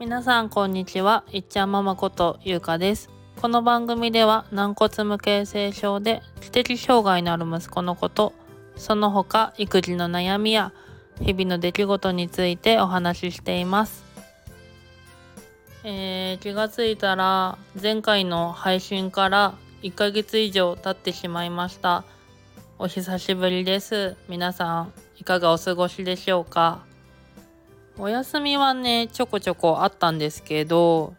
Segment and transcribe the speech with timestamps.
[0.00, 1.24] 皆さんこんにちは。
[1.32, 3.10] いっちゃんママことゆうかです。
[3.42, 8.32] この番組では軟骨無形成症で知的障害のある息子のこと、
[8.76, 10.72] その他育児の悩みや
[11.20, 14.04] 日々の出来事についてお話ししています。
[15.82, 22.04] えー、気がついたら前回の配信から1ヶ月以上経ってしまいました。
[22.78, 24.16] お久しぶりです。
[24.28, 26.87] 皆さんいかがお過ごしでしょうか？
[28.00, 31.14] お休みはね、ちょこちょこあったんですけど、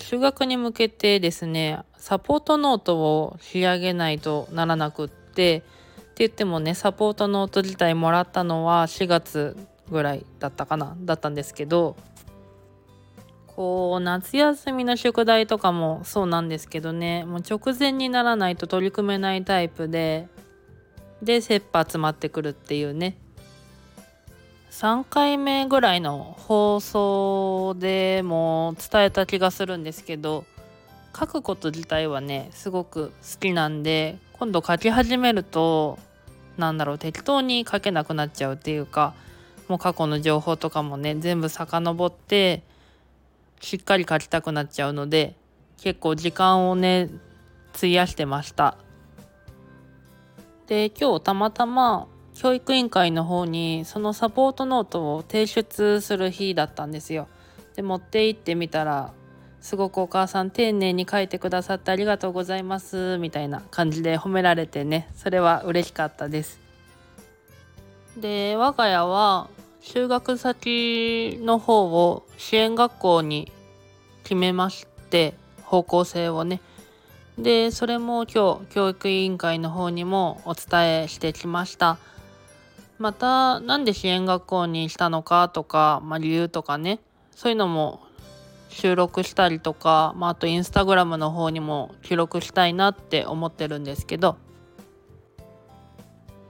[0.00, 5.64] 修学に向けてですね、サポートノートを仕上げないとならなくって、って
[6.16, 9.56] 言ってもね、サポートノート自体もらったのは4月
[9.88, 11.96] ぐらいだったかな、だったんですけど、
[13.46, 20.26] こう、夏休みの宿題とかもそうなんですけどね、もう直前にならないと取り組めないタイプで、
[21.22, 23.16] で、切羽詰まってくるっていうね、
[24.70, 30.44] 3回目ぐらいの放送でも伝えた気がするんですけど
[31.18, 35.98] 書くこと自体はねすごく好きなんで今度書き始めると
[36.56, 39.14] なんだろう適当に書けなくなっちゃうっていうか
[39.68, 42.62] もう過去の情報とかもね全部遡って
[43.60, 45.34] しっかり書きたくなっちゃうので
[45.78, 47.08] 結構時間をね
[47.74, 48.76] 費やしてました。
[50.66, 52.06] で今日たまたま
[52.38, 57.26] 教育委員会の方にそのサポートノートを提出する日だったんですよ。
[57.74, 59.10] で持って行ってみたら
[59.60, 66.60] すごくお母さん丁寧に書いてくださってありがとうございますみたいな感じで褒められてねそれは嬉しかったです。
[68.16, 69.48] で我が家は
[69.80, 73.50] 修学先の方を支援学校に
[74.22, 76.60] 決めまして方向性をね
[77.36, 81.98] でそれも今日教育委員会の方にもお伝えしてきました。
[82.98, 87.00] また何で支援学校にしたのかとか、まあ、理由とかね。
[87.30, 88.00] そういうのも
[88.68, 94.36] 収録したりとか、まあ、あとインスタグラムの方にも記録したいなって思ってるんですけど。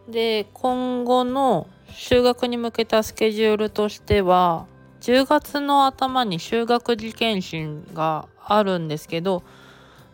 [0.09, 4.67] で今後の修学に向けたスケジュールとしては
[5.03, 9.43] 10月の頭に修学時検診があるんですけど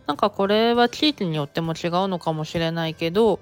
[0.06, 3.38] なんかこれは地域によっても違うのかもしれないけど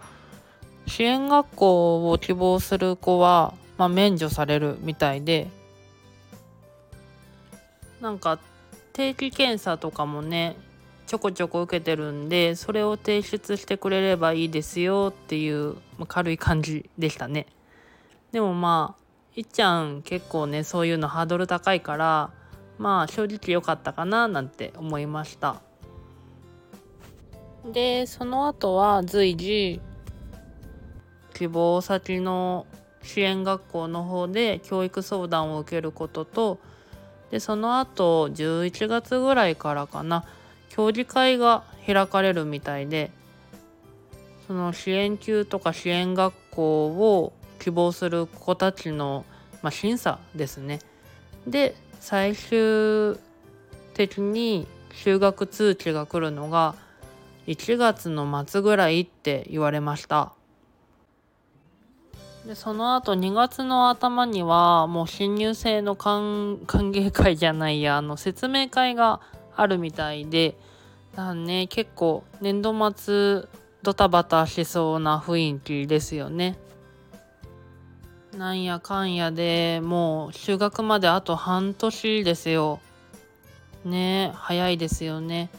[0.86, 5.48] 支援学校を希望する子は、まあ、免除されるみたいで
[8.00, 8.38] なんか
[8.92, 10.56] 定期検査とかもね
[11.06, 17.46] ちょこちょこ受けてるんでそれを提出してくれればいいですよっていう、まあ、軽い感じでしたね。
[18.32, 19.02] でもまあ
[19.36, 22.30] いっちゃん結構ねそういうのハードル高いから
[22.78, 25.60] まあ正直良かったかななんて思いました。
[27.70, 29.80] でその後は随時
[31.34, 32.66] 希望先の
[33.02, 36.58] 支援学校の方で教育相談を受けることと
[37.30, 40.24] でその後11月ぐらいからかな
[40.68, 43.10] 協議会が開かれるみたいで
[44.46, 49.24] その支援級とか支援学校を希望する子たちの、
[49.62, 50.80] まあ、審査ですね。
[51.46, 53.16] で最終
[53.94, 56.74] 的に修学通知が来るのが
[57.46, 60.32] 1月の末ぐらいって言われました。
[62.46, 69.20] でその後2月の頭にはもう新入生の歓迎会じゃないや あの説明会が
[69.54, 70.56] あるみたいで
[71.14, 73.44] だね結構年度末
[73.82, 76.56] ドタバタしそうな雰囲気ですよね。
[78.36, 82.80] なんやかんやでもう就学まであと半年ですよ。
[83.84, 85.50] ね早いですよね。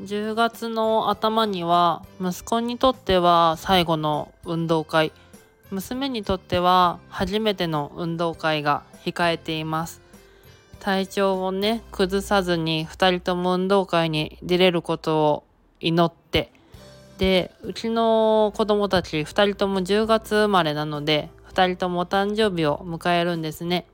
[0.00, 5.12] 10月の頭には息子にとっては最後の運動会。
[5.70, 10.00] 娘にとっては初めての運動会が控えています。
[10.80, 15.44] 体調をね崩さずに2人とも運動会に出れることを
[15.80, 16.52] 祈って。
[17.18, 23.86] でうちの子供たち2人とも10月生まれなので2人ともお誕生日を迎えるんですね。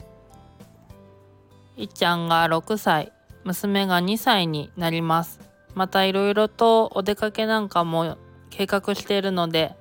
[1.77, 3.13] いっちゃんが6歳
[3.45, 5.48] 娘が2歳になります。
[5.75, 8.17] またいろいろとお出かけなんかも
[8.51, 9.75] 計画しているので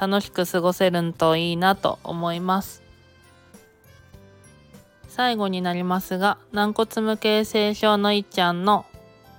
[0.00, 2.82] 楽しく過ごせるといいなと思います。
[5.08, 8.86] 最後になりますが軟骨無形成症のいっちゃんの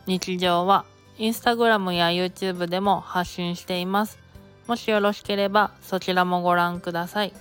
[0.06, 0.86] 日常は
[1.18, 4.20] インスタグラムや YouTube でも発信しています。
[4.68, 7.34] もしよろしければそちらもご覧ください。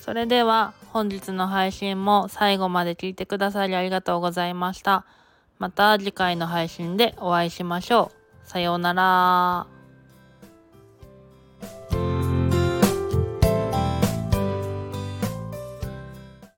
[0.00, 5.04] それでは本日の配信も最後まで聞いてくださりありがとうございました。
[5.60, 8.10] また次回の配信でお会いしましょ
[8.44, 8.48] う。
[8.48, 9.79] さようなら。